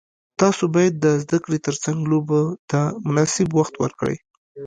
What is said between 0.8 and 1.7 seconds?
د زده کړې